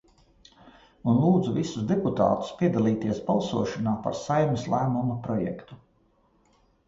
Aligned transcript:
Un 1.11 1.17
lūdzu 1.23 1.51
visus 1.57 1.83
deputātus 1.91 2.49
piedalīties 2.61 3.21
balsošanā 3.29 3.93
par 4.07 4.17
Saeimas 4.23 4.67
lēmuma 4.75 5.19
projektu. 5.29 5.79